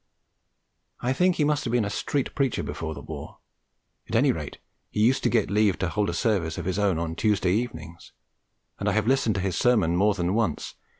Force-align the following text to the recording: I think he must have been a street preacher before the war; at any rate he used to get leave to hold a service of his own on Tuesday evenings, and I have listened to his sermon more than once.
I 1.01 1.13
think 1.13 1.35
he 1.35 1.43
must 1.43 1.63
have 1.63 1.71
been 1.71 1.85
a 1.85 1.91
street 1.91 2.33
preacher 2.33 2.63
before 2.63 2.95
the 2.95 3.03
war; 3.03 3.37
at 4.09 4.15
any 4.15 4.31
rate 4.31 4.57
he 4.89 4.99
used 4.99 5.21
to 5.21 5.29
get 5.29 5.51
leave 5.51 5.77
to 5.77 5.89
hold 5.89 6.09
a 6.09 6.13
service 6.15 6.57
of 6.57 6.65
his 6.65 6.79
own 6.79 6.97
on 6.97 7.13
Tuesday 7.15 7.51
evenings, 7.53 8.11
and 8.79 8.89
I 8.89 8.93
have 8.93 9.05
listened 9.05 9.35
to 9.35 9.41
his 9.41 9.55
sermon 9.55 9.95
more 9.95 10.15
than 10.15 10.33
once. 10.33 10.73